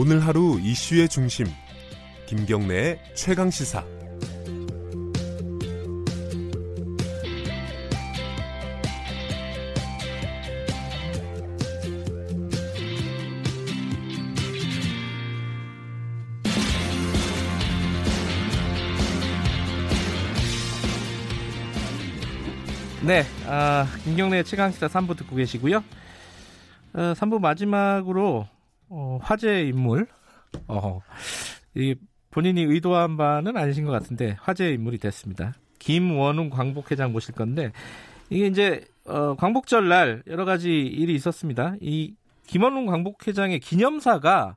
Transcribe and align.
오늘 0.00 0.24
하루 0.24 0.60
이슈의 0.62 1.08
중심 1.08 1.48
김경래의 2.26 3.00
최강 3.16 3.50
시사 3.50 3.84
네, 23.04 23.24
아, 23.48 23.88
김경래 24.04 24.44
최강시사 24.44 24.86
3부 24.86 25.16
듣고 25.16 25.34
계시고요. 25.34 25.78
어, 26.92 27.14
3부 27.16 27.40
마지막으로 27.40 28.46
어, 28.88 29.18
화제 29.22 29.64
인물, 29.64 30.06
어, 30.66 31.00
이 31.74 31.94
본인이 32.30 32.62
의도한 32.62 33.16
바는 33.16 33.56
아니신 33.56 33.84
것 33.84 33.92
같은데 33.92 34.36
화제 34.40 34.72
인물이 34.72 34.98
됐습니다. 34.98 35.54
김원웅 35.78 36.50
광복회장 36.50 37.12
모실 37.12 37.34
건데 37.34 37.72
이게 38.30 38.46
이제 38.46 38.84
어, 39.06 39.34
광복절 39.36 39.88
날 39.88 40.22
여러 40.26 40.44
가지 40.44 40.70
일이 40.70 41.14
있었습니다. 41.14 41.74
이 41.80 42.14
김원웅 42.46 42.86
광복회장의 42.86 43.60
기념사가 43.60 44.56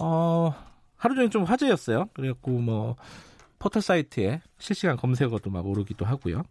어, 0.00 0.54
하루 0.96 1.14
종일 1.14 1.30
좀 1.30 1.44
화제였어요. 1.44 2.08
그래갖고 2.14 2.50
뭐 2.50 2.96
포털 3.58 3.82
사이트에 3.82 4.40
실시간 4.58 4.96
검색어도 4.96 5.50
막 5.50 5.66
오르기도 5.66 6.04
하고요. 6.04 6.42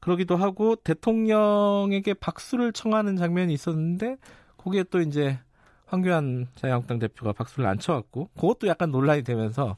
그러기도 0.00 0.36
하고 0.36 0.74
대통령에게 0.74 2.14
박수를 2.14 2.72
청하는 2.72 3.16
장면이 3.16 3.54
있었는데 3.54 4.16
거기에 4.56 4.84
또 4.90 5.00
이제 5.00 5.38
황교안 5.92 6.46
자유한국당 6.56 6.98
대표가 6.98 7.32
박수를 7.34 7.68
안 7.68 7.78
쳐왔고 7.78 8.30
그것도 8.34 8.66
약간 8.66 8.90
논란이 8.90 9.22
되면서 9.24 9.76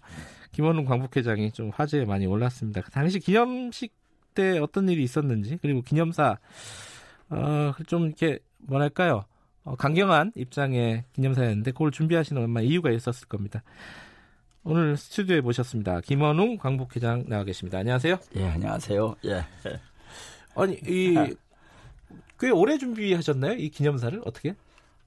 김원웅 0.52 0.84
광복회장이 0.84 1.50
좀 1.50 1.70
화제에 1.74 2.04
많이 2.04 2.24
올랐습니다. 2.26 2.82
그 2.82 2.90
당시 2.92 3.18
기념식 3.18 3.92
때 4.34 4.58
어떤 4.60 4.88
일이 4.88 5.02
있었는지 5.02 5.58
그리고 5.60 5.82
기념사 5.82 6.38
어, 7.30 7.72
좀 7.88 8.06
이렇게 8.06 8.38
뭐랄까요 8.58 9.24
어, 9.64 9.74
강경한 9.74 10.32
입장의 10.36 11.04
기념사였는데 11.14 11.72
그걸 11.72 11.90
준비하시는 11.90 12.40
얼마 12.40 12.60
이유가 12.60 12.90
있었을 12.92 13.26
겁니다. 13.26 13.64
오늘 14.62 14.96
스튜디오에 14.96 15.40
모셨습니다. 15.40 16.00
김원웅 16.00 16.58
광복회장 16.58 17.24
나와 17.26 17.42
계십니다. 17.42 17.78
안녕하세요. 17.78 18.18
예, 18.36 18.48
안녕하세요. 18.48 19.16
예. 19.26 19.44
아니 20.54 20.78
이 20.86 21.14
꽤 22.36 22.50
오래 22.50 22.76
준비하셨나요? 22.78 23.54
이 23.54 23.70
기념사를 23.70 24.20
어떻게? 24.24 24.56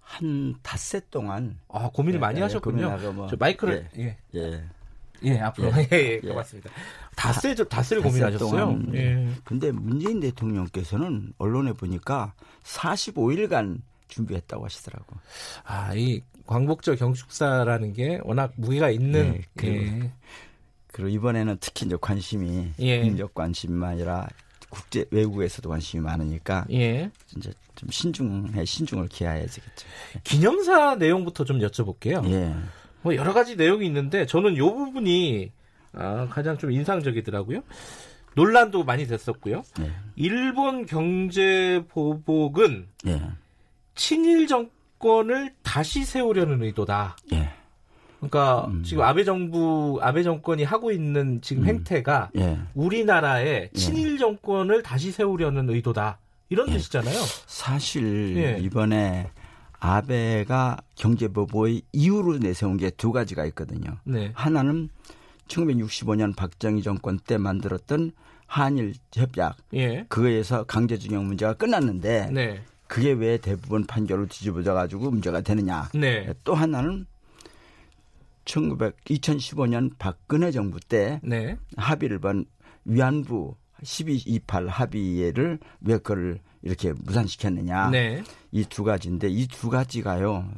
한 0.07 0.55
닷새 0.63 1.01
동안 1.11 1.59
아 1.67 1.89
고민을 1.93 2.15
예, 2.15 2.19
많이 2.19 2.39
예, 2.39 2.43
하셨군요. 2.43 2.97
뭐, 3.13 3.27
저 3.27 3.35
마이크를 3.37 3.89
예. 3.97 4.17
예. 4.35 4.39
예. 4.39 4.63
예, 5.23 5.39
앞으로 5.39 5.71
예, 5.77 5.87
예, 5.91 6.19
고맙습니다. 6.19 6.69
닷새 7.15 7.49
닷새를 7.49 7.69
닷새 7.69 7.95
고민하셨어요. 7.97 8.49
동안, 8.49 8.95
예. 8.95 9.27
근데 9.43 9.71
문재인 9.71 10.19
대통령께서는 10.19 11.33
언론에 11.39 11.73
보니까 11.73 12.33
45일간 12.63 13.81
준비했다고 14.07 14.63
하시더라고. 14.63 15.17
아, 15.65 15.93
이 15.95 16.21
광복절 16.45 16.95
경축사라는 16.95 17.93
게 17.93 18.19
워낙 18.23 18.53
무게가 18.55 18.89
있는 18.89 19.35
예, 19.35 19.41
그리고 19.55 19.85
예. 19.85 20.11
그리고 20.87 21.09
이번에는 21.09 21.57
특히 21.59 21.85
이제 21.85 21.97
관심이 21.99 22.71
예. 22.79 23.01
국력 23.01 23.33
관심만 23.33 23.91
아니라 23.91 24.27
국제 24.69 25.05
외국에서도 25.11 25.67
관심이 25.69 26.03
많으니까 26.03 26.65
예. 26.71 27.09
이제 27.35 27.51
좀 27.75 27.89
신중해 27.89 28.65
신중을 28.65 29.07
기해야 29.07 29.39
되겠죠. 29.39 29.87
기념사 30.23 30.95
내용부터 30.95 31.45
좀 31.45 31.59
여쭤볼게요. 31.59 32.29
예. 32.29 32.53
뭐 33.01 33.15
여러 33.15 33.33
가지 33.33 33.55
내용이 33.55 33.85
있는데 33.85 34.25
저는 34.25 34.55
이 34.55 34.59
부분이 34.59 35.51
아, 35.93 36.27
가장 36.29 36.57
좀 36.57 36.71
인상적이더라고요. 36.71 37.61
논란도 38.35 38.83
많이 38.83 39.07
됐었고요. 39.07 39.63
예. 39.79 39.91
일본 40.15 40.85
경제 40.85 41.83
보복은 41.89 42.87
예. 43.07 43.21
친일 43.95 44.47
정권을 44.47 45.53
다시 45.63 46.03
세우려는 46.03 46.61
의도다. 46.63 47.17
예. 47.33 47.49
그러니까 48.19 48.65
음. 48.67 48.83
지금 48.83 49.03
아베 49.03 49.23
정부 49.23 49.99
아베 50.01 50.23
정권이 50.23 50.63
하고 50.63 50.91
있는 50.91 51.39
지금 51.41 51.63
음. 51.63 51.67
행태가 51.67 52.31
예. 52.37 52.57
우리나라의 52.73 53.69
친일 53.73 54.17
정권을 54.17 54.81
다시 54.83 55.11
세우려는 55.11 55.69
의도다. 55.69 56.19
이런 56.49 56.69
예. 56.69 56.73
뜻이잖아요. 56.73 57.15
사실 57.45 58.35
예. 58.37 58.57
이번에 58.59 59.29
아베가 59.79 60.77
경제보복의 60.95 61.83
이유로 61.93 62.39
내세운 62.39 62.77
게 62.77 62.89
두 62.89 63.11
가지가 63.11 63.45
있거든요. 63.47 63.97
네. 64.03 64.31
하나는 64.33 64.89
1965년 65.47 66.35
박정희 66.35 66.81
정권 66.81 67.19
때 67.19 67.37
만들었던 67.37 68.11
한일 68.47 68.93
협약 69.13 69.57
예. 69.73 70.05
그거에서 70.09 70.63
강제징용 70.63 71.27
문제가 71.27 71.53
끝났는데 71.53 72.31
네. 72.31 72.61
그게 72.87 73.11
왜 73.11 73.37
대부분 73.37 73.85
판결로 73.85 74.25
뒤집어져 74.27 74.73
가지고 74.73 75.11
문제가 75.11 75.41
되느냐. 75.41 75.89
네. 75.93 76.33
또 76.43 76.55
하나는 76.55 77.05
1900 78.47 78.95
2015년 79.05 79.91
박근혜 79.99 80.51
정부 80.51 80.79
때 80.79 81.19
네. 81.23 81.57
합의를 81.75 82.19
본 82.19 82.45
위안부 82.85 83.55
1228 83.83 84.67
합의를 84.67 85.59
왜 85.81 85.97
그걸 85.97 86.39
이렇게 86.63 86.93
무산시켰느냐. 86.93 87.89
네. 87.91 88.23
이 88.51 88.63
두 88.65 88.83
가지인데 88.83 89.27
이 89.29 89.47
두 89.47 89.69
가지가요. 89.69 90.49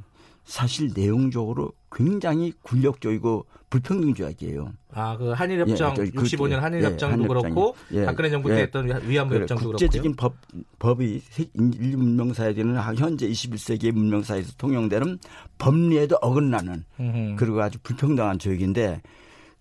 사실 0.49 0.89
내용적으로 0.95 1.71
굉장히 1.91 2.51
굴력적이고 2.63 3.45
불평등 3.69 4.15
조약이에요. 4.15 4.73
아, 4.91 5.15
그 5.15 5.29
한일 5.29 5.59
협정 5.59 5.93
예, 5.99 6.09
그- 6.09 6.23
65년 6.23 6.53
한일 6.55 6.81
예, 6.81 6.85
협정도 6.87 7.13
한일 7.13 7.27
그렇고. 7.27 7.75
예, 7.91 8.03
박근혜 8.05 8.31
정부 8.31 8.49
때 8.49 8.55
예. 8.55 8.61
했던 8.63 8.87
위안부 9.07 9.29
그래, 9.29 9.41
협정도 9.41 9.69
국제적인 9.69 10.15
그렇고요. 10.15 10.15
법 10.15 10.35
법이 10.79 11.21
세- 11.29 11.45
인류 11.53 11.97
문명사에 11.99 12.55
되는 12.55 12.75
현재 12.97 13.29
21세기의 13.29 13.91
문명사에서 13.91 14.53
통용되는 14.57 15.19
법리에도 15.59 16.15
어긋나는 16.19 16.83
음흠. 16.99 17.35
그리고 17.37 17.61
아주 17.61 17.77
불평등한 17.83 18.39
조약인데 18.39 19.03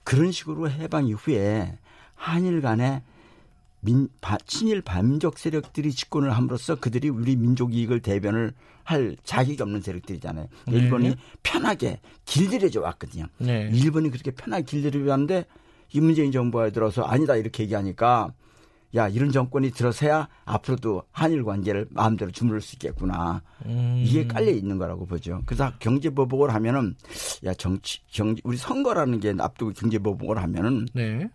그런 0.05 0.33
식으로 0.33 0.71
해방 0.71 1.07
이후에 1.07 1.77
한일 2.15 2.63
간에 2.63 3.03
민, 3.81 4.09
바, 4.21 4.37
친일 4.47 4.83
반민족 4.83 5.39
세력들이 5.39 5.93
집권을 5.93 6.31
함으로써 6.31 6.75
그들이 6.77 7.09
우리 7.09 7.37
민족 7.37 7.75
이익을 7.75 8.01
대변을 8.01 8.53
할 8.83 9.17
자격이 9.23 9.63
없는 9.63 9.83
세력들이잖아요. 9.83 10.47
네. 10.67 10.77
일본이 10.77 11.15
편하게 11.43 12.01
길들여져 12.25 12.81
왔거든요. 12.81 13.27
네. 13.39 13.71
일본이 13.73 14.11
그렇게 14.11 14.31
편하게 14.31 14.65
길들여져 14.65 15.11
왔는데 15.11 15.45
이 15.93 16.01
문재인 16.01 16.33
정부가 16.33 16.71
들어서 16.71 17.03
아니다 17.03 17.37
이렇게 17.37 17.65
얘기하니까 17.65 18.33
야 18.95 19.07
이런 19.09 19.31
정권이 19.31 19.71
들어서야 19.73 20.29
앞으로도 20.47 21.03
한일 21.13 21.45
관계를 21.45 21.87
마음대로 21.91 22.31
주무를 22.31 22.63
수 22.63 22.77
있겠구나. 22.77 23.43
음. 23.67 24.03
이게 24.05 24.27
깔려 24.27 24.51
있는 24.51 24.79
거라고 24.79 25.05
보죠. 25.05 25.43
그래서 25.45 25.71
경제 25.79 26.09
보복을 26.09 26.55
하면은 26.55 26.95
야 27.45 27.53
정치 27.53 28.01
경제 28.11 28.41
우리 28.45 28.57
선거라는 28.57 29.21
게 29.21 29.35
앞두고 29.39 29.73
경제 29.77 29.99
보복을 29.99 30.43
하면은 30.43 30.89
네. 30.95 31.29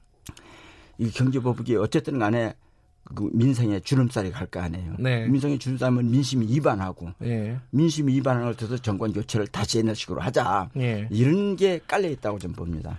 이 0.98 1.10
경제 1.10 1.40
보복이 1.40 1.76
어쨌든 1.78 2.20
간에 2.20 2.54
그 3.16 3.30
민생에 3.34 3.80
주름살이 3.82 4.32
갈거 4.32 4.62
아니에요. 4.62 4.96
네. 5.00 5.28
민생에 5.28 5.58
주름살면 5.58 6.10
민심이 6.10 6.48
위반하고 6.48 7.12
예. 7.24 7.58
민심이 7.72 8.14
위반을 8.14 8.44
얻어서 8.44 8.78
정권 8.78 9.12
교체를 9.12 9.48
다시 9.48 9.80
옛날 9.80 9.96
식으로 9.96 10.22
하자. 10.22 10.70
예. 10.78 11.08
이런 11.12 11.56
게 11.56 11.80
깔려 11.86 12.10
있다고 12.10 12.40
좀 12.40 12.54
봅니다. 12.54 12.98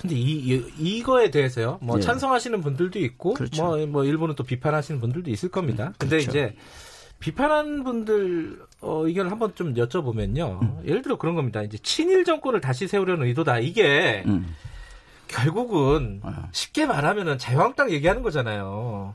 근데 0.00 0.14
이, 0.14 0.54
이 0.54 0.64
이거에 0.78 1.30
대해서요. 1.32 1.78
뭐 1.82 1.96
예. 1.98 2.00
찬성하시는 2.00 2.60
분들도 2.60 3.00
있고 3.00 3.34
그렇죠. 3.34 3.64
뭐 3.64 3.86
뭐 3.86 4.04
일본은 4.04 4.36
또 4.36 4.44
비판하시는 4.44 5.00
분들도 5.00 5.30
있을 5.30 5.48
겁니다. 5.48 5.92
근데 5.98 6.18
그렇죠. 6.18 6.30
이제 6.30 6.54
비판하는 7.18 7.82
분들 7.82 8.60
어, 8.80 9.04
의견을 9.04 9.32
한번 9.32 9.52
좀 9.56 9.74
여쭤보면요. 9.74 10.62
음. 10.62 10.80
예를 10.86 11.02
들어 11.02 11.18
그런 11.18 11.34
겁니다. 11.34 11.62
이제 11.62 11.76
친일 11.78 12.24
정권을 12.24 12.60
다시 12.60 12.86
세우려는 12.86 13.26
의도다. 13.26 13.58
이게 13.58 14.22
음. 14.26 14.54
결국은 15.28 16.20
어. 16.22 16.32
쉽게 16.52 16.86
말하면은 16.86 17.38
자유한국당 17.38 17.90
얘기하는 17.90 18.22
거잖아요. 18.22 19.14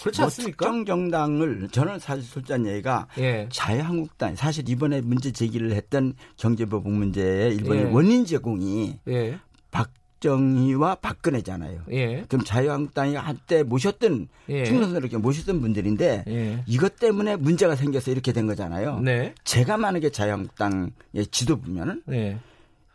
그렇지 0.00 0.20
뭐 0.20 0.24
않습니까? 0.26 0.64
특정 0.66 0.84
정당을 0.86 1.68
저는 1.70 1.98
사실 1.98 2.24
솔직한 2.24 2.66
얘기가 2.66 3.06
예. 3.18 3.48
자유한국당 3.52 4.34
사실 4.34 4.68
이번에 4.68 5.00
문제 5.02 5.30
제기를 5.30 5.72
했던 5.72 6.14
경제보복 6.36 6.90
문제의 6.90 7.54
일본의 7.56 7.84
예. 7.84 7.90
원인 7.90 8.24
제공이 8.24 8.98
예. 9.08 9.38
박정희와 9.70 10.96
박근혜잖아요. 10.96 11.82
예. 11.92 12.24
그럼 12.28 12.44
자유한국당이 12.44 13.14
한때 13.16 13.62
모셨던 13.62 14.28
예. 14.48 14.64
충성스럽게 14.64 15.06
이렇게 15.08 15.16
모셨던 15.18 15.60
분들인데 15.60 16.24
예. 16.28 16.62
이것 16.66 16.96
때문에 16.96 17.36
문제가 17.36 17.76
생겨서 17.76 18.10
이렇게 18.10 18.32
된 18.32 18.46
거잖아요. 18.46 19.00
네. 19.00 19.34
제가 19.44 19.76
만약에 19.76 20.08
자유한국당의 20.10 20.90
지도부면은 21.30 22.02
네. 22.06 22.38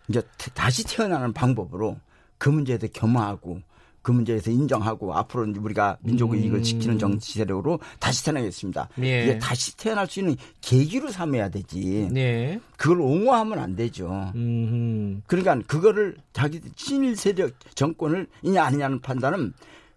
이제 0.07 0.21
태- 0.39 0.51
다시 0.55 0.83
태어나는 0.85 1.33
방법으로 1.33 1.97
그 2.39 2.49
문제에 2.49 2.79
대해 2.79 2.89
겸허하고 2.91 3.61
그 4.01 4.11
문제에서 4.11 4.49
인정하고 4.49 5.13
앞으로 5.13 5.53
우리가 5.59 5.97
민족의 6.01 6.39
음. 6.39 6.43
이익을 6.45 6.63
지키는 6.63 6.97
정치 6.97 7.33
세력으로 7.33 7.79
다시 7.99 8.23
태어나겠습니다. 8.25 8.89
예. 9.03 9.23
이게 9.23 9.39
다시 9.39 9.75
태어날 9.77 10.07
수 10.07 10.19
있는 10.19 10.35
계기로 10.61 11.09
삼아야 11.09 11.49
되지. 11.49 12.09
네. 12.11 12.59
그걸 12.77 13.01
옹호하면 13.01 13.59
안 13.59 13.75
되죠. 13.75 14.31
음. 14.35 15.21
그러니까 15.27 15.59
그거를 15.67 16.15
자기 16.33 16.61
친일 16.75 17.15
세력 17.17 17.51
정권을 17.75 18.27
이냐 18.41 18.63
아니냐는 18.63 18.99
판단은 19.01 19.53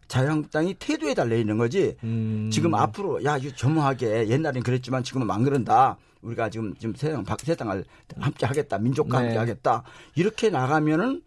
자유한국당이 0.09 0.75
태도에 0.75 1.15
달려 1.15 1.37
있는 1.37 1.57
거지. 1.57 1.97
음. 2.03 2.51
지금 2.53 2.75
앞으로 2.75 3.25
야 3.25 3.39
이거 3.39 3.51
겸허하게 3.57 4.29
옛날엔 4.29 4.63
그랬지만 4.63 5.05
지금은 5.05 5.31
안 5.31 5.45
그런다. 5.45 5.97
우리가 6.23 6.51
지금 6.51 6.75
지금 6.79 6.95
세상 6.95 7.25
박 7.25 7.41
세상을 7.41 7.85
함께 8.19 8.47
하겠다. 8.47 8.79
민족과 8.79 9.21
네. 9.21 9.27
함께 9.27 9.39
하겠다. 9.39 9.85
이렇게 10.17 10.51
나가면은 10.51 11.23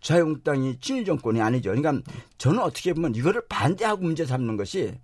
자유한국당이 0.00 0.78
친일 0.80 1.04
정권이 1.04 1.40
아니죠. 1.40 1.70
그러니까 1.74 2.02
저는 2.38 2.60
어떻게 2.60 2.92
보면 2.92 3.14
이거를 3.14 3.42
반대하고 3.48 4.02
문제 4.02 4.24
삼는 4.26 4.56
것이 4.56 4.94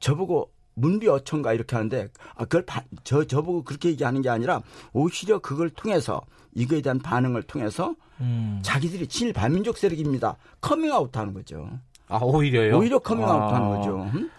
저보고 0.00 0.50
문비어천가 0.74 1.52
이렇게 1.52 1.76
하는데 1.76 2.08
아 2.34 2.44
그걸 2.44 2.64
바- 2.64 2.82
저 3.04 3.24
저보고 3.24 3.64
그렇게 3.64 3.90
얘기하는 3.90 4.22
게 4.22 4.28
아니라 4.30 4.62
오히려 4.92 5.38
그걸 5.40 5.68
통해서 5.70 6.22
이거에 6.54 6.80
대한 6.80 6.98
반응을 6.98 7.42
통해서 7.44 7.94
음. 8.20 8.60
자기들이 8.62 9.06
친일 9.08 9.32
반민족 9.32 9.76
세력입니다. 9.78 10.36
커밍아웃 10.60 11.14
하는 11.16 11.34
거죠. 11.34 11.68
아 12.08 12.18
오히려요. 12.22 12.78
오히려 12.78 12.98
커밍아웃 12.98 13.42
아. 13.42 13.54
하는 13.54 13.68
거죠. 13.76 14.10
응? 14.14 14.30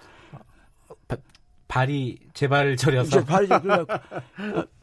발이 1.67 2.17
제발 2.33 2.75
저려서. 2.75 3.23
발이 3.23 3.47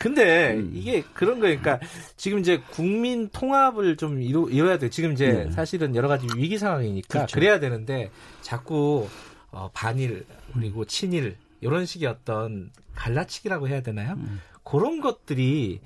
근데 0.00 0.54
음. 0.54 0.70
이게 0.72 1.02
그런 1.12 1.40
거니까 1.40 1.78
지금 2.16 2.38
이제 2.38 2.62
국민 2.70 3.28
통합을 3.28 3.98
좀 3.98 4.22
이루, 4.22 4.48
이뤄야 4.50 4.78
돼. 4.78 4.88
지금 4.88 5.12
이제 5.12 5.30
네. 5.44 5.50
사실은 5.50 5.94
여러 5.94 6.08
가지 6.08 6.26
위기 6.38 6.56
상황이니까 6.56 7.06
그렇죠. 7.10 7.34
그래야 7.34 7.60
되는데 7.60 8.10
자꾸 8.40 9.06
어, 9.50 9.68
반일 9.74 10.24
그리고 10.54 10.86
친일 10.86 11.36
이런 11.60 11.84
식의 11.84 12.08
어떤 12.08 12.70
갈라치기라고 12.94 13.68
해야 13.68 13.82
되나요? 13.82 14.14
음. 14.14 14.40
그런 14.64 15.02
것들이 15.02 15.80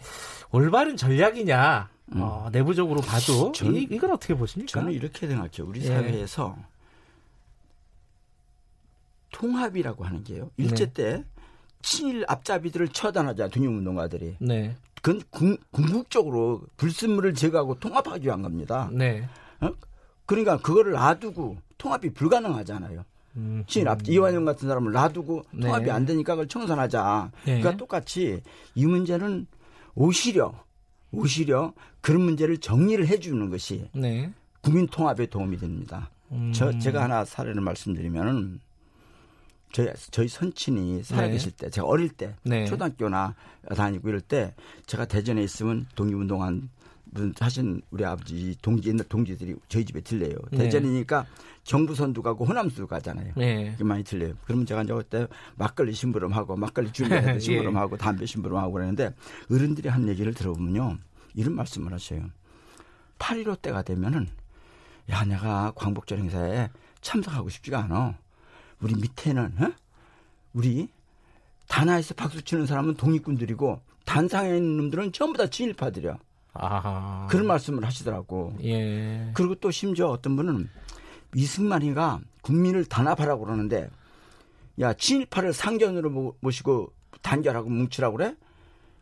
올바른 0.52 0.96
전략이냐? 0.96 1.90
어, 2.14 2.48
내부적으로 2.52 3.00
봐도 3.00 3.48
음. 3.48 3.52
저는- 3.52 3.74
이, 3.74 3.88
이건 3.90 4.12
어떻게 4.12 4.34
보십니까? 4.36 4.70
저는 4.78 4.92
이렇게 4.92 5.26
생각해요. 5.26 5.66
우리 5.66 5.80
예. 5.80 5.86
사회에서 5.86 6.56
통합이라고 9.32 10.04
하는 10.04 10.22
게요. 10.22 10.50
일제 10.56 10.86
네. 10.86 10.92
때 10.92 11.24
친일 11.84 12.24
앞잡이들을 12.26 12.88
처단하자 12.88 13.48
독립운동가들이. 13.48 14.36
네, 14.40 14.74
그건 15.02 15.20
궁, 15.30 15.56
궁극적으로 15.70 16.62
불순물을 16.78 17.34
제거하고 17.34 17.78
통합하기 17.78 18.26
위한 18.26 18.40
겁니다. 18.40 18.88
네. 18.90 19.28
어? 19.60 19.70
그러니까 20.24 20.56
그거를 20.56 20.92
놔두고 20.92 21.58
통합이 21.76 22.14
불가능하잖아요. 22.14 23.04
음, 23.36 23.64
친일 23.66 23.88
앞 23.88 24.08
이완용 24.08 24.44
같은 24.44 24.66
사람을 24.66 24.92
놔두고 24.92 25.44
네. 25.52 25.60
통합이 25.66 25.90
안 25.90 26.06
되니까 26.06 26.34
그걸 26.34 26.48
청산하자. 26.48 27.30
네. 27.44 27.58
그러니까 27.58 27.76
똑같이 27.76 28.40
이 28.74 28.86
문제는 28.86 29.46
오히려 29.94 30.54
오히려 31.12 31.74
그런 32.00 32.22
문제를 32.22 32.58
정리를 32.58 33.06
해주는 33.06 33.50
것이 33.50 33.88
네. 33.92 34.32
국민 34.62 34.86
통합에 34.86 35.26
도움이 35.26 35.58
됩니다. 35.58 36.10
음, 36.32 36.50
저 36.54 36.76
제가 36.78 37.02
하나 37.02 37.24
사례를 37.24 37.60
말씀드리면은 37.60 38.60
저희 39.74 39.88
저희 40.12 40.28
선친이 40.28 41.02
살아계실 41.02 41.50
때 41.50 41.68
제가 41.68 41.84
어릴 41.84 42.08
때 42.08 42.36
네. 42.44 42.64
초등학교나 42.64 43.34
다니고 43.74 44.08
이럴 44.08 44.20
때 44.20 44.54
제가 44.86 45.04
대전에 45.04 45.42
있으면 45.42 45.86
독립운동한 45.96 46.70
분 47.12 47.34
하신 47.36 47.82
우리 47.90 48.04
아버지 48.04 48.56
동지 48.62 48.88
옛날 48.90 49.04
동지들이 49.08 49.56
저희 49.68 49.84
집에 49.84 50.00
들려요. 50.00 50.36
네. 50.52 50.58
대전이니까 50.58 51.26
경부선도 51.64 52.22
가고 52.22 52.44
호남선도 52.44 52.86
가잖아요. 52.86 53.32
네. 53.36 53.72
그게 53.72 53.82
많이 53.82 54.04
들려요. 54.04 54.34
그러면 54.44 54.64
제가 54.64 54.84
이제 54.84 54.94
그때 54.94 55.26
막걸리 55.56 55.92
심부름하고 55.92 56.54
막걸리 56.56 56.92
준비해야 56.92 57.30
예. 57.30 57.32
돼 57.34 57.38
심부름하고 57.40 57.96
담배 57.96 58.26
심부름하고 58.26 58.72
그러는데 58.72 59.12
어른들이 59.50 59.88
한 59.88 60.06
얘기를 60.08 60.32
들어보면요. 60.34 60.98
이런 61.34 61.54
말씀을 61.56 61.92
하셔요. 61.92 62.30
8.15 63.18 63.60
때가 63.60 63.82
되면은 63.82 64.28
야 65.10 65.24
내가 65.24 65.72
광복절 65.74 66.18
행사에 66.18 66.70
참석하고 67.00 67.48
싶지가 67.48 67.80
않아. 67.84 68.18
우리 68.84 68.94
밑에는 68.96 69.54
어? 69.62 69.72
우리 70.52 70.88
단하에서 71.68 72.14
박수 72.14 72.42
치는 72.42 72.66
사람은 72.66 72.94
독립군들이고 72.96 73.80
단상에 74.04 74.50
있는 74.58 74.76
놈들은 74.76 75.12
전부 75.12 75.38
다 75.38 75.46
친일파들이야. 75.48 76.18
아하. 76.52 77.26
그런 77.30 77.46
말씀을 77.46 77.82
하시더라고. 77.84 78.54
예. 78.62 79.30
그리고 79.34 79.54
또 79.56 79.70
심지어 79.70 80.08
어떤 80.08 80.36
분은 80.36 80.68
이승만이가 81.34 82.20
국민을 82.42 82.84
단합하라고 82.84 83.44
그러는데 83.46 83.88
야 84.80 84.92
친일파를 84.92 85.54
상견으로 85.54 86.10
모- 86.10 86.36
모시고 86.40 86.92
단결하고 87.22 87.70
뭉치라고 87.70 88.18
그래? 88.18 88.36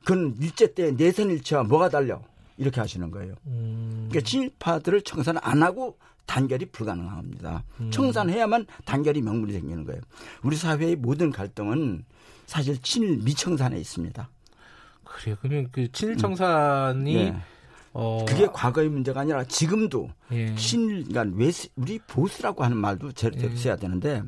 그건 0.05 0.37
일제 0.41 0.73
때 0.75 0.93
내선 0.93 1.29
일체와 1.31 1.65
뭐가 1.65 1.89
달려? 1.89 2.23
이렇게 2.57 2.81
하시는 2.81 3.11
거예요. 3.11 3.35
음, 3.47 4.07
그러니까 4.09 4.29
친일파들을 4.29 5.03
청산 5.03 5.37
안 5.43 5.63
하고 5.65 5.99
단결이 6.27 6.67
불가능합니다. 6.67 7.65
음. 7.81 7.91
청산해야만 7.91 8.67
단결이 8.85 9.23
명분이 9.23 9.53
생기는 9.53 9.85
거예요. 9.85 10.01
우리 10.43 10.57
사회의 10.57 10.97
모든 10.97 11.31
갈등은 11.31 12.05
사실 12.47 12.81
친일 12.81 13.19
미청산에 13.19 13.79
있습니다. 13.79 14.29
그래요. 15.05 15.37
그러면 15.41 15.69
그 15.73 15.91
친일 15.93 16.17
청산이 16.17 17.15
예. 17.17 17.37
어 17.93 18.25
그게 18.27 18.47
과거의 18.47 18.89
문제가 18.89 19.21
아니라 19.21 19.45
지금도 19.45 20.11
예. 20.33 20.55
친일, 20.55 21.05
그러니까 21.05 21.37
외세, 21.37 21.69
우리 21.77 21.99
보수라고 21.99 22.65
하는 22.65 22.77
말도 22.79 23.13
제대로 23.13 23.53
예. 23.53 23.57
써야 23.57 23.77
되는데 23.77 24.23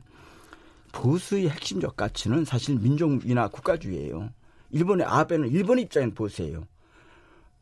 보수의 0.93 1.49
핵심적 1.49 1.97
가치는 1.97 2.45
사실 2.45 2.79
민족이나 2.79 3.49
국가주의예요. 3.49 4.31
일본의 4.71 5.07
아베는 5.07 5.49
일본 5.51 5.79
입장에서 5.79 6.13
보수예요. 6.15 6.67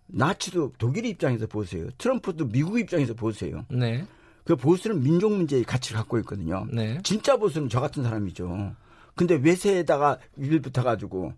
나치도 0.06 0.72
독일 0.78 1.06
입장에서 1.06 1.46
보수예요. 1.46 1.88
트럼프도 1.98 2.48
미국 2.48 2.78
입장에서 2.78 3.14
보수예요. 3.14 3.64
네. 3.70 4.04
그 4.44 4.56
보수는 4.56 5.02
민족 5.02 5.32
문제의 5.32 5.64
가치를 5.64 5.98
갖고 5.98 6.18
있거든요. 6.20 6.66
네. 6.72 6.98
진짜 7.04 7.36
보수는 7.36 7.68
저 7.68 7.80
같은 7.80 8.02
사람이죠. 8.02 8.74
근데 9.14 9.34
외세에다가 9.36 10.18
빌 10.40 10.60
붙어가지고 10.60 11.32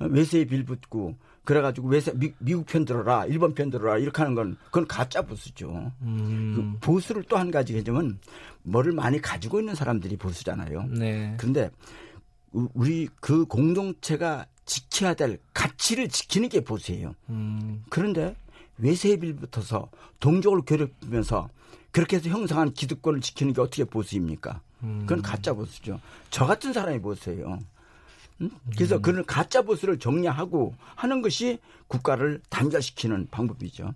어, 0.00 0.04
외세에 0.06 0.44
빌 0.44 0.64
붙고 0.64 1.16
그래가지고 1.44 1.88
외세 1.88 2.12
미, 2.14 2.32
미국 2.38 2.66
편 2.66 2.84
들어라 2.84 3.24
일본 3.26 3.54
편 3.54 3.70
들어라 3.70 3.98
이렇게 3.98 4.18
하는 4.22 4.34
건 4.34 4.56
그건 4.66 4.86
가짜 4.86 5.22
보수죠. 5.22 5.92
음. 6.02 6.78
그 6.80 6.86
보수를 6.86 7.22
또 7.24 7.36
한 7.36 7.50
가지 7.50 7.72
개념은 7.72 8.18
뭐를 8.64 8.92
많이 8.92 9.20
가지고 9.20 9.60
있는 9.60 9.74
사람들이 9.74 10.16
보수잖아요. 10.16 10.84
네. 10.90 11.34
그런데 11.38 11.70
우- 12.52 12.68
우리 12.74 13.08
그 13.20 13.44
공동체가 13.46 14.46
지켜야 14.66 15.14
될 15.14 15.38
가치를 15.54 16.08
지키는 16.08 16.48
게 16.50 16.60
보수예요. 16.62 17.14
음. 17.30 17.82
그런데 17.88 18.34
외세에 18.78 19.16
빌붙어서 19.16 19.88
동족을 20.20 20.62
괴롭히면서 20.66 21.48
그렇게 21.90 22.16
해서 22.16 22.28
형성한 22.28 22.74
기득권을 22.74 23.20
지키는 23.20 23.52
게 23.52 23.60
어떻게 23.60 23.84
보수입니까? 23.84 24.60
음. 24.82 25.00
그건 25.06 25.22
가짜 25.22 25.52
보수죠. 25.52 26.00
저 26.30 26.46
같은 26.46 26.72
사람이 26.72 27.00
보수예요. 27.00 27.58
음? 28.40 28.50
그래서 28.74 29.00
그런 29.00 29.24
가짜 29.24 29.62
보수를 29.62 29.98
정리하고 29.98 30.74
하는 30.94 31.22
것이 31.22 31.58
국가를 31.88 32.40
단결시키는 32.50 33.28
방법이죠. 33.30 33.94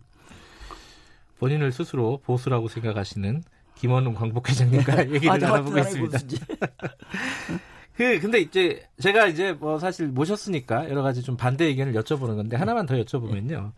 본인을 1.39 1.73
스스로 1.73 2.21
보수라고 2.25 2.69
생각하시는 2.69 3.43
김원웅 3.77 4.15
광복회장님과 4.15 5.11
얘기를 5.11 5.31
아, 5.31 5.39
사람이 5.39 5.81
있습니다. 5.81 6.19
보수지. 6.19 6.39
그 7.97 8.21
근데 8.21 8.41
이제 8.41 8.89
제가 9.01 9.27
이제 9.27 9.53
뭐 9.53 9.79
사실 9.79 10.09
모셨으니까 10.09 10.89
여러 10.89 11.03
가지 11.03 11.23
좀 11.23 11.37
반대 11.37 11.67
의견을 11.67 11.93
여쭤보는 11.95 12.37
건데 12.37 12.57
하나만 12.57 12.87
더 12.87 12.95
여쭤보면요. 12.95 13.73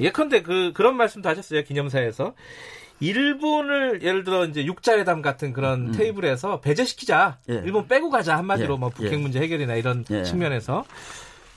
예컨대 0.00 0.42
그 0.42 0.72
그런 0.74 0.96
말씀도 0.96 1.28
하셨어요 1.28 1.64
기념사에서 1.64 2.34
일본을 3.00 4.02
예를 4.02 4.24
들어 4.24 4.44
이제 4.44 4.64
육자회담 4.64 5.22
같은 5.22 5.52
그런 5.52 5.92
테이블에서 5.92 6.60
배제시키자 6.60 7.38
음. 7.48 7.54
예. 7.54 7.62
일본 7.64 7.86
빼고 7.86 8.10
가자 8.10 8.36
한마디로 8.36 8.74
예. 8.74 8.78
뭐 8.78 8.88
북핵 8.88 9.12
예. 9.12 9.16
문제 9.16 9.40
해결이나 9.40 9.74
이런 9.76 10.04
예. 10.10 10.24
측면에서 10.24 10.84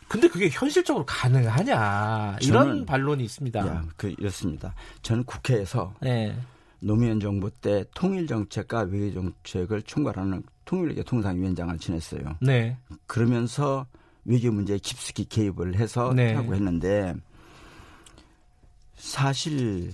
근데 0.08 0.28
그게 0.28 0.50
현실적으로 0.50 1.06
가능하냐 1.06 2.38
이런 2.42 2.86
반론이 2.86 3.24
있습니다. 3.24 3.60
야, 3.62 3.86
그 3.96 4.14
이렇습니다. 4.20 4.74
저는 5.02 5.24
국회에서 5.24 5.94
네. 6.02 6.36
노무현 6.82 7.20
정부 7.20 7.50
때 7.50 7.86
통일 7.94 8.28
정책과 8.28 8.88
외교 8.92 9.14
정책을 9.14 9.84
총괄하는 9.84 10.44
통일외교 10.66 11.04
통상위원장을 11.04 11.78
지냈어요. 11.78 12.38
네. 12.42 12.78
그러면서 13.08 13.86
외교 14.26 14.52
문제에 14.52 14.80
깊숙이 14.80 15.26
개입을 15.26 15.76
해서 15.76 16.12
네. 16.14 16.34
하고 16.34 16.56
했는데 16.56 17.14
사실 18.96 19.94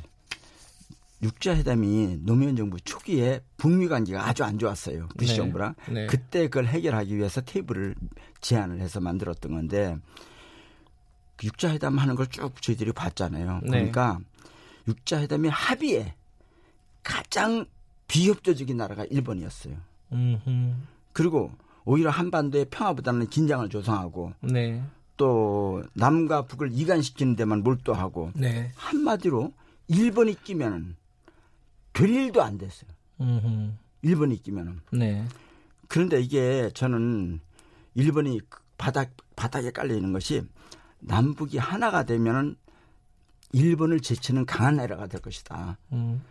육자회담이 1.22 2.20
노무현 2.22 2.56
정부 2.56 2.80
초기에 2.80 3.42
북미 3.58 3.88
관계가 3.88 4.28
아주 4.28 4.44
안 4.44 4.60
좋았어요. 4.60 5.08
부시 5.18 5.32
네. 5.32 5.38
정부랑. 5.38 5.76
네. 5.90 6.06
그때 6.08 6.44
그걸 6.48 6.66
해결하기 6.68 7.16
위해서 7.16 7.42
테이블을 7.42 7.96
제안을 8.42 8.80
해서 8.80 9.00
만들었던 9.00 9.52
건데 9.52 9.98
그 11.36 11.48
육자회담 11.48 11.98
하는 11.98 12.16
걸 12.16 12.28
쭉 12.30 12.62
저희들이 12.62 12.92
봤잖아요. 12.92 13.62
네. 13.64 13.70
그러니까 13.70 14.20
육자회담의 14.88 15.50
합의에 15.52 16.14
가장 17.04 17.66
비협조적인 18.08 18.78
나라가 18.78 19.04
일본이었어요. 19.06 19.76
음흠. 20.12 20.74
그리고 21.14 21.52
오히려 21.84 22.10
한반도의 22.10 22.66
평화보다는 22.70 23.28
긴장을 23.28 23.68
조성하고 23.70 24.34
네. 24.42 24.84
또 25.16 25.84
남과 25.94 26.44
북을 26.44 26.70
이간시키는 26.74 27.36
데만 27.36 27.64
몰두하고 27.64 28.32
네. 28.36 28.72
한마디로 28.76 29.52
일본이 29.88 30.36
끼면은 30.44 30.96
될 31.98 32.10
일도 32.10 32.44
안 32.44 32.58
됐어요. 32.58 32.90
음흠. 33.20 33.72
일본이 34.04 34.42
끼면은. 34.42 34.80
네. 34.92 35.26
그런데 35.88 36.22
이게 36.22 36.70
저는 36.76 37.40
일본이 37.96 38.40
바닥 38.78 39.12
바닥에 39.36 39.72
깔려 39.72 39.96
있는 39.96 40.14
것이 40.14 40.44
남북이 41.00 41.58
하나가 41.58 42.04
되면은 42.04 42.56
일본을 43.54 44.02
제치는 44.02 44.46
강한 44.46 44.76
나라가 44.76 45.08
될 45.08 45.22
것이다. 45.22 45.78
음. 45.94 46.22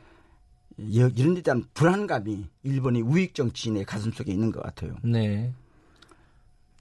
여- 0.94 1.08
이런 1.08 1.34
데 1.34 1.42
대한 1.42 1.64
불안감이 1.74 2.46
일본이 2.62 3.00
우익 3.00 3.34
정치인의 3.34 3.84
가슴 3.86 4.12
속에 4.12 4.30
있는 4.32 4.52
것 4.52 4.62
같아요. 4.62 4.94
네. 5.02 5.52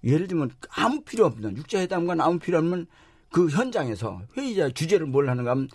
예를 0.04 0.28
들면 0.28 0.52
아무 0.70 1.02
필요 1.02 1.26
없는 1.26 1.58
육자회담과 1.58 2.16
아무 2.20 2.38
필요 2.38 2.60
없는 2.60 2.86
그 3.32 3.50
현장에서 3.50 4.22
회의자 4.38 4.70
주제를 4.70 5.08
뭘 5.08 5.30
하는가 5.30 5.52
하면 5.52 5.70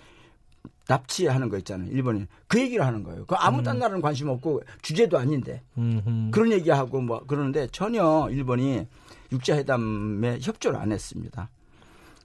납치하는 0.88 1.48
거 1.48 1.56
있잖아요. 1.58 1.88
일본이 1.90 2.26
그 2.48 2.58
얘기를 2.60 2.84
하는 2.84 3.04
거예요. 3.04 3.24
그 3.26 3.34
아무 3.36 3.62
딴 3.62 3.78
나라는 3.78 4.00
관심 4.02 4.28
없고 4.28 4.62
주제도 4.82 5.18
아닌데 5.18 5.62
음흠. 5.78 6.30
그런 6.32 6.50
얘기하고 6.52 7.00
뭐 7.00 7.24
그러는데 7.26 7.68
전혀 7.68 8.28
일본이 8.30 8.86
육자회담에 9.32 10.38
협조를 10.42 10.78
안 10.80 10.90
했습니다. 10.92 11.48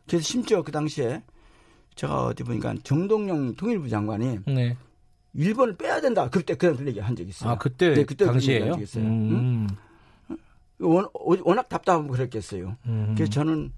그래서 0.08 0.24
심지어 0.24 0.64
그 0.64 0.72
당시에 0.72 1.22
제가 1.96 2.26
어디 2.26 2.44
보니까 2.44 2.74
정동영 2.84 3.56
통일부 3.56 3.88
장관이 3.90 4.40
네. 4.48 4.76
일본을 5.36 5.76
빼야 5.78 6.02
된다. 6.02 6.30
그때 6.30 6.56
그런 6.56 6.88
얘기 6.88 7.00
한 7.00 7.16
적이 7.16 7.30
있어요. 7.30 7.52
아 7.52 7.58
그때 7.58 7.94
네, 7.94 8.04
그때 8.04 8.26
그런 8.26 8.38
얘기 8.42 8.48
당시에요. 8.48 8.64
한 8.64 8.72
적이 8.74 8.84
있어요. 8.84 9.04
응? 9.06 9.10
음. 9.32 9.68
워- 10.80 11.10
워낙 11.44 11.70
답답하고 11.70 12.08
그랬겠어요. 12.10 12.76
음. 12.88 13.14
그래서 13.16 13.32
저는 13.32 13.72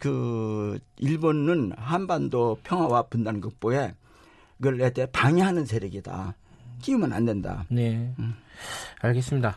그 0.00 0.78
일본은 0.98 1.72
한반도 1.76 2.58
평화와 2.62 3.02
분단 3.04 3.40
극복에 3.40 3.94
그걸 4.56 4.78
내대 4.78 5.06
방해하는 5.10 5.64
세력이다. 5.64 6.34
끼우면 6.82 7.12
안 7.12 7.24
된다. 7.24 7.64
네. 7.68 8.12
음. 8.18 8.34
알겠습니다. 9.00 9.56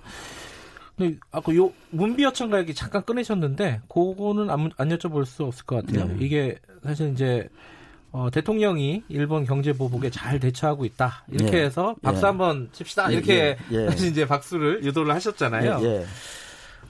근데 0.98 1.18
아까 1.32 1.56
요 1.56 1.72
문비어천가 1.92 2.60
얘기 2.60 2.74
잠깐 2.74 3.04
꺼내셨는데 3.06 3.82
그거는 3.88 4.50
안, 4.50 4.70
안 4.78 4.90
여쭤볼 4.90 5.26
수 5.26 5.44
없을 5.46 5.66
것 5.66 5.86
같아요. 5.86 6.06
네. 6.06 6.18
이게 6.20 6.58
사실 6.84 7.12
이제 7.12 7.48
어, 8.12 8.30
대통령이 8.30 9.04
일본 9.08 9.46
경제 9.46 9.72
보복에 9.72 10.10
잘 10.10 10.40
대처하고 10.40 10.86
있다. 10.86 11.26
이렇게 11.30 11.60
예. 11.60 11.64
해서 11.64 11.96
박수 12.02 12.24
예. 12.24 12.28
한번 12.28 12.70
칩시다. 12.74 13.10
예, 13.12 13.16
이렇게 13.16 13.58
예, 13.72 13.76
예. 13.76 13.86
사실 13.90 14.10
이제 14.10 14.28
박수를 14.28 14.84
유도를 14.84 15.14
하셨잖아요. 15.16 15.80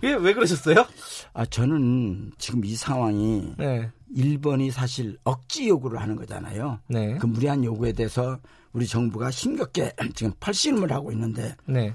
예, 0.03 0.13
왜 0.13 0.33
그러셨어요? 0.33 0.85
아 1.33 1.45
저는 1.45 2.31
지금 2.37 2.65
이 2.65 2.75
상황이 2.75 3.53
네. 3.57 3.89
일본이 4.13 4.71
사실 4.71 5.17
억지 5.23 5.69
요구를 5.69 6.01
하는 6.01 6.15
거잖아요. 6.15 6.79
네. 6.87 7.17
그 7.17 7.25
무리한 7.25 7.63
요구에 7.63 7.93
대해서 7.93 8.39
우리 8.73 8.87
정부가 8.87 9.31
심겹게 9.31 9.93
지금 10.15 10.33
팔씨름을 10.39 10.91
하고 10.91 11.11
있는데 11.11 11.55
네. 11.65 11.93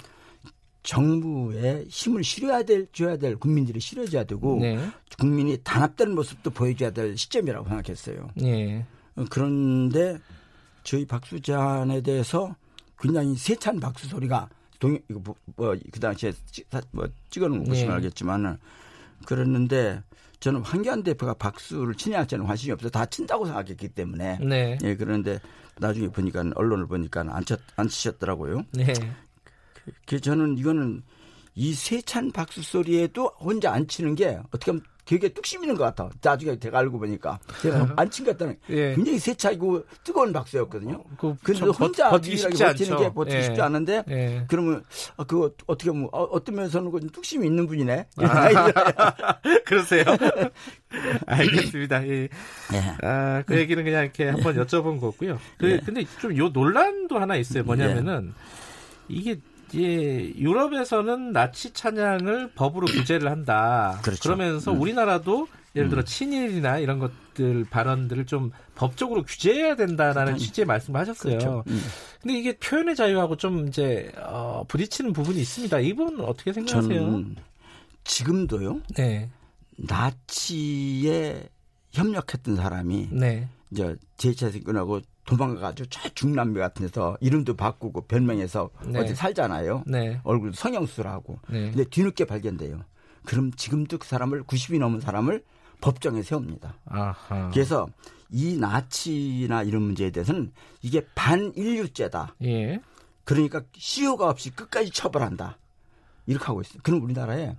정부에 0.83 1.85
힘을 1.89 2.23
실어야 2.23 2.63
될 2.63 2.87
줘야 2.93 3.17
될 3.17 3.37
국민들이 3.37 3.81
실어줘야 3.81 4.25
되고 4.25 4.59
네. 4.61 4.79
국민이 5.19 5.59
단합되는 5.63 6.15
모습도 6.15 6.51
보여줘야 6.51 6.91
될 6.91 7.17
시점이라고 7.17 7.69
생각했어요. 7.69 8.31
네. 8.37 8.87
어, 9.17 9.25
그런데 9.29 10.19
저희 10.85 11.05
박수잔에 11.05 12.03
대해서 12.03 12.55
굉장히 13.01 13.35
세찬 13.35 13.81
박수 13.81 14.07
소리가 14.07 14.49
동 14.79 14.99
이거 15.11 15.21
뭐, 15.23 15.35
뭐, 15.57 15.77
그 15.91 16.01
당시에 16.01 16.33
찍, 16.51 16.67
사- 16.71 16.83
뭐 16.91 17.09
찍어놓은 17.31 17.61
거 17.61 17.65
보시면 17.71 17.89
네. 17.91 17.95
알겠지만은 17.97 18.59
그랬는데 19.27 20.03
저는 20.41 20.61
황교안 20.61 21.03
대표가 21.03 21.35
박수를 21.35 21.95
치냐 21.95 22.27
저는 22.27 22.47
관심이 22.47 22.73
없어 22.73 22.91
다 22.91 23.07
친다고 23.07 23.47
생각했기 23.47 23.89
때문에 23.89 24.39
네. 24.41 24.79
예 24.83 24.95
그런데 24.95 25.41
나중에 25.79 26.09
보니까 26.09 26.45
언론을 26.55 26.87
보니까 26.87 27.25
안, 27.29 27.45
쳤, 27.45 27.59
안 27.77 27.89
치셨더라고요. 27.89 28.65
네. 28.73 28.93
그 30.07 30.21
저는 30.21 30.59
이거는 30.59 31.03
이 31.59 31.73
세찬 31.73 32.31
박수 32.33 32.63
소리에도 32.63 33.33
혼자 33.41 33.73
안 33.73 33.89
치는 33.89 34.15
게 34.15 34.39
어떻게 34.49 34.71
하면 34.73 34.83
되게 35.07 35.29
뚝심 35.29 35.63
있는 35.63 35.77
것 35.77 35.85
같아. 35.85 36.11
나중에 36.21 36.59
제가 36.59 36.81
알고 36.81 36.99
보니까 36.99 37.39
제가 37.63 37.95
안 37.97 38.11
친 38.11 38.25
것 38.27 38.33
같다는 38.33 38.59
예. 38.71 38.93
굉장히 38.97 39.19
세차이고 39.21 39.85
뜨거운 40.03 40.33
박수였거든요. 40.33 41.03
그 41.17 41.35
근데 41.45 41.61
혼자 41.67 42.11
유일하게 42.25 42.57
버티는. 42.65 42.97
게 42.99 43.13
버티기 43.15 43.37
예. 43.37 43.43
쉽지 43.43 43.61
않은데 43.63 44.03
예. 44.11 44.45
그러면 44.49 44.83
아, 45.17 45.23
그거 45.25 45.51
어떻게 45.69 45.93
보면 45.93 46.09
어, 46.13 46.25
어떤 46.25 46.57
면에서는 46.57 46.91
그 46.91 47.01
뚝심이 47.07 47.47
있는 47.47 47.69
분이네. 47.69 48.07
그러세요? 49.65 50.05
알겠습니다. 51.27 52.07
예. 52.09 52.23
예. 52.23 52.29
아, 53.07 53.43
그 53.47 53.57
얘기는 53.57 53.83
그냥 53.83 54.03
이렇게 54.03 54.29
한번 54.29 54.57
여쭤본 54.57 55.01
거고요. 55.01 55.39
그, 55.59 55.71
예. 55.71 55.79
근데 55.85 56.05
좀 56.21 56.37
요 56.37 56.49
논란도 56.49 57.17
하나 57.19 57.37
있어요. 57.37 57.63
뭐냐면은 57.63 58.35
이게 59.09 59.39
이제 59.69 60.33
유럽에서는 60.37 61.33
나치 61.33 61.73
찬양을 61.73 62.53
법으로 62.55 62.87
규제를 62.87 63.31
한다. 63.31 63.99
그렇죠. 64.05 64.31
러면서 64.31 64.73
음. 64.73 64.81
우리나라도 64.81 65.49
예를 65.75 65.91
들어 65.91 66.03
친일이나 66.03 66.79
이런 66.79 66.99
것들 66.99 67.67
발언들을 67.69 68.25
좀 68.25 68.51
법적으로 68.75 69.23
규제해야 69.25 69.77
된다라는 69.77 70.39
취지의 70.39 70.65
말씀을 70.65 71.01
하셨어요. 71.01 71.39
그렇죠. 71.39 71.65
음. 71.67 71.81
근데 72.23 72.39
이게 72.39 72.57
표현의 72.57 72.97
자유하고 72.97 73.37
좀 73.37 73.69
이제 73.69 74.11
어, 74.17 74.65
부딪히는 74.69 75.13
부분이 75.13 75.39
있습니다. 75.39 75.79
이 75.81 75.93
부분 75.93 76.21
어떻게 76.21 76.53
생각하세요? 76.53 76.99
저는 76.99 77.37
지금도요 78.05 78.81
네, 78.97 79.29
나치에 79.77 81.49
협력했던 81.93 82.57
사람이 82.57 83.09
네, 83.13 83.49
이제 83.71 83.97
제차에서 84.17 84.61
끝나고 84.61 85.01
도망가가지고 85.27 85.89
저 85.91 86.09
중남미 86.11 86.59
같은 86.59 86.87
데서 86.87 87.17
이름도 87.21 87.57
바꾸고 87.57 88.03
변명해서 88.03 88.71
네. 88.87 89.01
어디 89.01 89.15
살잖아요. 89.15 89.85
네, 89.87 90.21
얼굴 90.25 90.55
성형수술 90.55 91.07
하고. 91.07 91.39
네. 91.49 91.71
근데 91.71 91.85
뒤늦게 91.85 92.25
발견돼요. 92.25 92.81
그럼 93.25 93.51
지금도 93.53 93.99
그 93.99 94.07
사람을 94.07 94.45
90이 94.45 94.79
넘은 94.79 95.01
사람을 95.01 95.43
법정에 95.81 96.23
세웁니다. 96.23 96.75
아하. 96.87 97.51
그래서 97.53 97.87
이 98.31 98.57
나치나 98.57 99.63
이런 99.65 99.83
문제에 99.83 100.11
대해서는 100.11 100.53
이게 100.81 101.05
반인류죄다. 101.15 102.37
예, 102.45 102.81
그러니까 103.25 103.63
시효가 103.77 104.29
없이 104.29 104.51
끝까지 104.51 104.91
처벌한다. 104.91 105.59
이렇게 106.27 106.45
하고 106.45 106.61
있어요. 106.61 106.81
그럼 106.83 107.03
우리나라에 107.03 107.57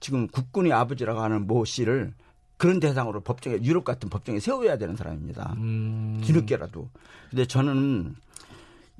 지금 0.00 0.26
국군의 0.28 0.72
아버지라고 0.72 1.20
하는 1.20 1.46
모 1.46 1.64
씨를 1.64 2.14
그런 2.62 2.78
대상으로 2.78 3.22
법정에 3.22 3.58
유럽 3.64 3.82
같은 3.82 4.08
법정에 4.08 4.38
세워야 4.38 4.78
되는 4.78 4.94
사람입니다. 4.94 5.56
음, 5.56 6.22
뒤늦게라도. 6.24 6.88
근데 7.28 7.44
저는 7.44 8.14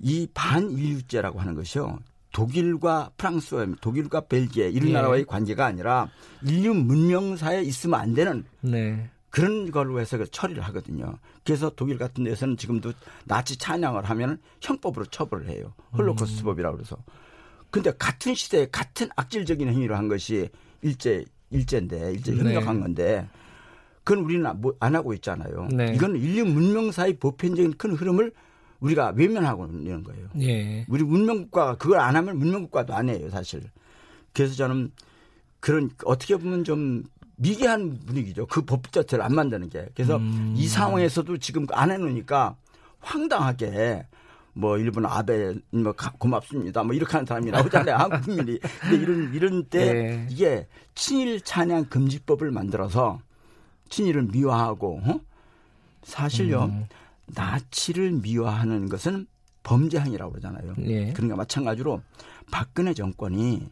이 0.00 0.26
반인류죄라고 0.34 1.38
하는 1.38 1.54
것이요. 1.54 2.00
독일과 2.32 3.12
프랑스와 3.16 3.66
독일과 3.80 4.22
벨기에 4.22 4.68
이런 4.70 4.88
예. 4.88 4.94
나라와의 4.94 5.26
관계가 5.26 5.64
아니라 5.64 6.08
인류 6.44 6.74
문명사에 6.74 7.62
있으면 7.62 8.00
안 8.00 8.14
되는 8.14 8.44
네, 8.62 9.08
그런 9.30 9.70
걸로 9.70 10.00
해서 10.00 10.18
그 10.18 10.28
처리를 10.28 10.60
하거든요. 10.64 11.16
그래서 11.44 11.70
독일 11.70 11.98
같은 11.98 12.24
데서는 12.24 12.56
지금도 12.56 12.92
나치 13.26 13.56
찬양을 13.58 14.02
하면 14.02 14.40
형법으로 14.60 15.06
처벌을 15.06 15.48
해요. 15.48 15.72
홀로코스트법이라고 15.96 16.78
그래서. 16.78 16.96
근데 17.70 17.92
같은 17.96 18.34
시대에 18.34 18.66
같은 18.72 19.08
악질적인 19.14 19.68
행위를 19.68 19.96
한 19.96 20.08
것이 20.08 20.48
일제 20.80 21.24
일제인데 21.50 22.10
일제 22.10 22.34
협력한 22.34 22.76
네. 22.78 22.82
건데 22.82 23.28
그건 24.04 24.24
우리는 24.24 24.44
안- 24.80 24.94
하고 24.96 25.14
있잖아요. 25.14 25.68
네. 25.72 25.92
이건 25.94 26.16
인류 26.16 26.44
문명사의 26.44 27.18
보편적인 27.18 27.74
큰 27.78 27.92
흐름을 27.94 28.32
우리가 28.80 29.12
외면하고 29.14 29.66
있는 29.66 30.02
거예요. 30.02 30.28
예, 30.40 30.84
우리 30.88 31.04
문명국가가 31.04 31.76
그걸 31.76 32.00
안 32.00 32.16
하면 32.16 32.36
문명국가도 32.38 32.94
안 32.94 33.08
해요, 33.08 33.28
사실. 33.30 33.62
그래서 34.32 34.54
저는 34.54 34.90
그런 35.60 35.90
어떻게 36.04 36.36
보면 36.36 36.64
좀 36.64 37.04
미개한 37.36 38.00
분위기죠. 38.06 38.46
그 38.46 38.62
법 38.62 38.90
자체를 38.92 39.24
안 39.24 39.34
만드는 39.36 39.68
게. 39.68 39.86
그래서 39.94 40.16
음. 40.16 40.54
이 40.56 40.66
상황에서도 40.66 41.38
지금 41.38 41.66
안 41.72 41.92
해놓으니까 41.92 42.56
황당하게 43.00 44.06
뭐 44.54 44.78
일본 44.78 45.06
아베 45.06 45.54
뭐 45.70 45.92
가- 45.92 46.12
고맙습니다. 46.18 46.82
뭐 46.82 46.94
이렇게 46.94 47.12
하는 47.12 47.26
사람이 47.26 47.50
나오잖아요. 47.52 47.94
한국 47.96 48.22
국민이. 48.24 48.58
근데 48.80 48.96
이런 48.96 49.34
이런 49.34 49.64
때 49.64 49.92
네. 49.92 50.26
이게 50.30 50.66
친일 50.94 51.40
찬양 51.40 51.86
금지법을 51.86 52.50
만들어서 52.50 53.20
친일을 53.92 54.22
미화하고 54.22 55.00
어? 55.04 55.20
사실요. 56.02 56.64
음. 56.64 56.86
나치를 57.26 58.12
미화하는 58.12 58.88
것은 58.88 59.26
범죄 59.62 60.00
행위라고 60.00 60.32
그러잖아요. 60.32 60.74
예. 60.80 61.12
그러니까 61.12 61.36
마찬가지로 61.36 62.00
박근혜 62.50 62.94
정권이 62.94 63.70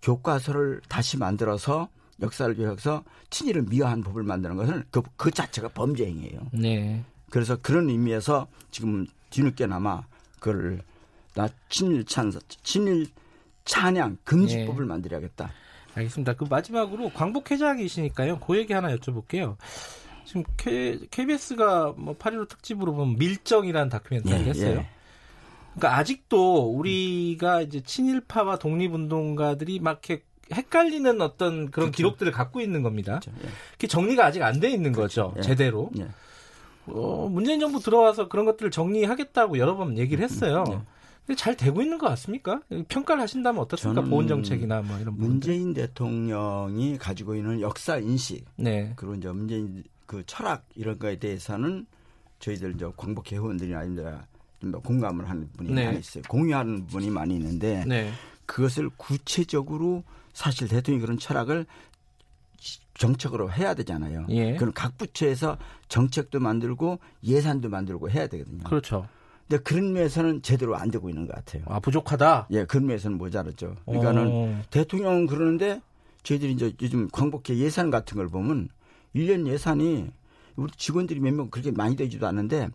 교과서를 0.00 0.80
다시 0.88 1.16
만들어서 1.18 1.88
역사를 2.20 2.52
교육해서 2.54 3.04
친일을 3.30 3.62
미화한 3.62 4.02
법을 4.02 4.22
만드는 4.22 4.56
것은 4.56 4.84
그, 4.90 5.02
그 5.16 5.30
자체가 5.30 5.68
범죄 5.68 6.06
행위예요. 6.06 6.40
네, 6.52 7.04
그래서 7.30 7.56
그런 7.56 7.88
의미에서 7.88 8.48
지금 8.70 9.06
뒤늦게나마 9.30 10.02
그걸 10.40 10.80
나 11.34 11.48
친일 11.68 12.04
찬사, 12.04 12.40
친일 12.62 13.06
찬양 13.64 14.18
금지법을 14.24 14.84
네. 14.84 14.88
만들어야겠다. 14.88 15.50
알겠습니다. 15.94 16.34
그 16.34 16.44
마지막으로 16.48 17.10
광복 17.10 17.50
회장이시니까요. 17.50 18.38
그 18.40 18.56
얘기 18.56 18.72
하나 18.72 18.94
여쭤볼게요. 18.96 19.56
지금 20.24 20.44
K, 20.56 21.06
KBS가 21.10 21.94
뭐 21.96 22.14
8.15 22.16 22.48
특집으로 22.48 22.94
보면 22.94 23.18
밀정이라는 23.18 23.88
다큐멘터리를 23.88 24.46
예, 24.46 24.50
했어요. 24.50 24.70
예. 24.78 24.88
그러니까 25.74 25.98
아직도 25.98 26.70
우리가 26.70 27.62
이제 27.62 27.80
친일파와 27.82 28.58
독립운동가들이 28.58 29.80
막 29.80 30.00
이렇게 30.06 30.24
헷갈리는 30.52 31.20
어떤 31.20 31.70
그런 31.70 31.86
그렇죠. 31.86 31.90
기록들을 31.92 32.32
갖고 32.32 32.60
있는 32.60 32.82
겁니다. 32.82 33.20
그렇죠. 33.20 33.32
예. 33.44 33.48
그게 33.72 33.86
정리가 33.86 34.24
아직 34.26 34.42
안 34.42 34.60
돼 34.60 34.70
있는 34.70 34.92
그렇죠. 34.92 35.28
거죠. 35.30 35.34
예. 35.38 35.42
제대로. 35.42 35.90
예. 35.98 36.08
어, 36.86 37.28
문재인 37.30 37.60
정부 37.60 37.80
들어와서 37.80 38.28
그런 38.28 38.44
것들을 38.44 38.70
정리하겠다고 38.70 39.58
여러 39.58 39.76
번 39.76 39.98
얘기를 39.98 40.24
했어요. 40.24 40.64
잘 41.36 41.56
되고 41.56 41.82
있는 41.82 41.98
것 41.98 42.08
같습니까? 42.08 42.60
평가를 42.88 43.22
하신다면 43.22 43.60
어떻습니까? 43.62 44.02
보훈 44.02 44.28
정책이나 44.28 44.82
뭐 44.82 44.98
이런 44.98 45.16
문재인 45.16 45.60
부분들. 45.60 45.82
대통령이 45.88 46.98
가지고 46.98 47.34
있는 47.34 47.60
역사 47.60 47.98
인식, 47.98 48.44
네. 48.56 48.92
그리고 48.96 49.14
이제 49.14 49.28
문재인 49.28 49.84
그 50.06 50.22
철학 50.26 50.64
이런 50.74 50.98
거에 50.98 51.18
대해서는 51.18 51.86
저희들 52.38 52.76
저 52.78 52.92
광복 52.92 53.32
회원들이나 53.32 53.78
아니면 53.78 54.22
공감을 54.82 55.28
하는 55.28 55.48
분이 55.56 55.72
네. 55.72 55.86
많이 55.86 55.98
있어요. 55.98 56.22
공유하는 56.28 56.86
분이 56.86 57.10
많이 57.10 57.34
있는데 57.36 57.84
네. 57.86 58.10
그것을 58.46 58.90
구체적으로 58.96 60.04
사실 60.32 60.68
대통령이 60.68 61.00
그런 61.00 61.18
철학을 61.18 61.66
정책으로 62.94 63.50
해야 63.50 63.74
되잖아요. 63.74 64.26
예. 64.28 64.54
그럼 64.56 64.72
각 64.74 64.96
부처에서 64.98 65.58
정책도 65.88 66.40
만들고 66.40 66.98
예산도 67.24 67.68
만들고 67.68 68.10
해야 68.10 68.26
되거든요. 68.26 68.62
그렇죠. 68.64 69.08
근데 69.48 69.62
그런 69.62 69.92
면에서는 69.92 70.42
제대로 70.42 70.76
안 70.76 70.90
되고 70.90 71.08
있는 71.08 71.26
것 71.26 71.34
같아요. 71.34 71.62
아 71.66 71.80
부족하다. 71.80 72.48
예, 72.52 72.64
그런 72.64 72.86
면에서는 72.86 73.18
모자르죠. 73.18 73.76
그러니까는 73.86 74.26
오. 74.26 74.54
대통령은 74.70 75.26
그러는데 75.26 75.80
저희들이 76.22 76.52
이제 76.52 76.72
요즘 76.80 77.08
광복회 77.10 77.56
예산 77.56 77.90
같은 77.90 78.16
걸 78.16 78.28
보면 78.28 78.68
1년 79.14 79.46
예산이 79.46 80.08
우리 80.56 80.70
직원들이 80.76 81.20
몇 81.20 81.32
명 81.34 81.50
그렇게 81.50 81.70
많이 81.70 81.96
되지도 81.96 82.26
않는데 82.26 82.68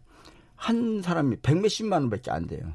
한 0.56 1.02
사람이 1.02 1.38
백 1.42 1.58
몇십만 1.60 2.02
원밖에 2.04 2.32
안 2.32 2.46
돼요. 2.48 2.74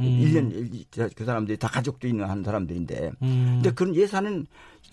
음. 0.00 0.04
1년 0.06 0.84
그 1.14 1.24
사람들이 1.24 1.58
다 1.58 1.68
가족도 1.68 2.06
있는 2.08 2.24
한 2.28 2.42
사람들인데. 2.42 3.12
음. 3.22 3.60
근데 3.62 3.70
그런 3.72 3.94
예산은 3.94 4.46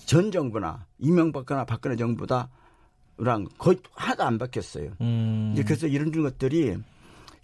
전 0.06 0.32
정부나 0.32 0.86
이명박거나 1.00 1.66
박근혜 1.66 1.96
정부다랑 1.96 3.48
거의 3.58 3.78
하나도 3.94 4.24
안 4.24 4.38
바뀌었어요. 4.38 4.92
음. 5.02 5.56
그래서 5.66 5.88
이런 5.88 6.12
것들이 6.12 6.78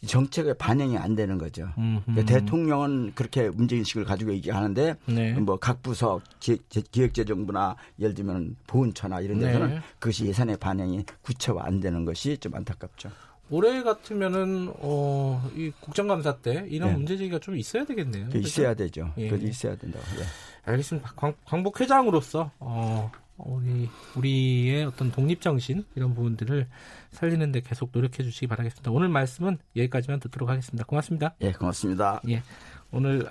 정책에 0.06 0.54
반영이 0.54 0.98
안 0.98 1.16
되는 1.16 1.38
거죠. 1.38 1.68
그러니까 1.76 2.26
대통령은 2.26 3.14
그렇게 3.16 3.50
문제인식을 3.50 4.06
가지고 4.06 4.34
얘기하는데 4.34 4.96
네. 5.06 5.34
뭐각 5.34 5.82
부서 5.84 6.22
기, 6.40 6.58
기획재정부나 6.70 7.76
예를 8.00 8.14
들면 8.14 8.56
보훈처나 8.68 9.22
이런 9.22 9.40
데서는 9.40 9.70
네. 9.70 9.80
그것이 10.00 10.26
예산에 10.26 10.56
반영이 10.58 11.06
구체화 11.22 11.64
안 11.64 11.80
되는 11.80 12.06
것이 12.06 12.38
좀 12.38 12.56
안타깝죠. 12.56 13.10
올해 13.50 13.84
같으면은 13.84 14.72
어, 14.80 15.50
이 15.56 15.72
국정감사 15.80 16.38
때 16.38 16.66
이런 16.68 16.90
네. 16.90 16.96
문제 16.96 17.18
제기가 17.18 17.40
좀 17.40 17.56
있어야 17.56 17.86
되겠네요. 17.86 18.30
그렇죠? 18.30 18.40
있어야 18.40 18.74
되죠. 18.74 19.14
예. 19.18 19.30
그 19.30 19.38
있어야 19.38 19.76
된다고. 19.76 20.04
예. 20.20 20.24
알겠습니다. 20.72 21.14
광, 21.16 21.34
광복 21.46 21.80
회장으로서 21.80 22.52
어, 22.60 23.12
우리 23.38 23.90
우리의 24.16 24.86
어떤 24.86 25.12
독립 25.12 25.42
정신 25.42 25.86
이런 25.96 26.14
부분들을 26.16 26.68
살리는데 27.12 27.62
계속 27.62 27.90
노력해 27.92 28.24
주시기 28.24 28.48
바라겠습니다. 28.48 28.92
오늘 28.92 29.10
말씀은 29.10 29.58
여기까지만 29.76 30.20
듣도록 30.22 30.50
하겠습니다. 30.50 30.86
고맙습니다. 30.86 31.36
예, 31.42 31.52
고맙습니다. 31.52 32.22
예, 32.30 32.44
오늘 32.92 33.30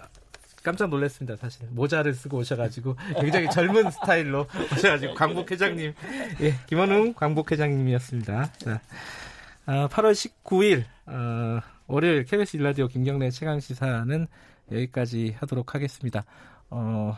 깜짝 0.63 0.89
놀랐습니다. 0.89 1.37
사실 1.37 1.67
모자를 1.71 2.15
쓰고 2.15 2.39
오셔가지고 2.39 2.97
굉장히 3.21 3.51
젊은 3.51 3.91
스타일로 3.91 4.47
오셔가지고 4.75 5.15
광복 5.15 5.51
회장님, 5.51 5.95
예, 6.41 6.55
김원웅 6.67 7.15
광복 7.15 7.53
회장님이었습니다. 7.53 8.53
자. 8.53 8.81
8월 9.67 10.05
어, 10.05 10.13
19일 10.13 10.85
어, 11.07 11.61
월요일 11.87 12.25
KBS 12.25 12.57
일라디오 12.57 12.87
김경래 12.89 13.31
최강 13.31 13.61
시사는 13.61 14.27
여기까지 14.71 15.37
하도록 15.41 15.75
하겠습니다. 15.75 16.25
어, 16.71 17.17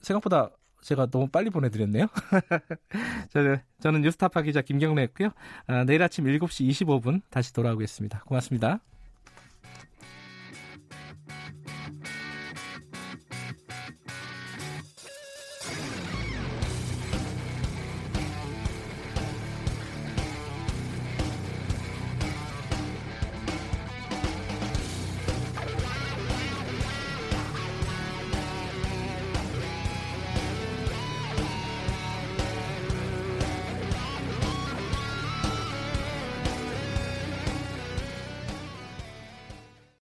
생각보다 0.00 0.50
제가 0.82 1.06
너무 1.06 1.28
빨리 1.28 1.50
보내드렸네요. 1.50 2.06
저는, 3.30 3.60
저는 3.80 4.02
뉴스타파 4.02 4.42
기자 4.42 4.62
김경래였고요. 4.62 5.30
아, 5.66 5.84
내일 5.84 6.02
아침 6.02 6.24
7시 6.24 6.68
25분 6.68 7.22
다시 7.30 7.52
돌아오겠습니다. 7.52 8.20
고맙습니다. 8.26 8.80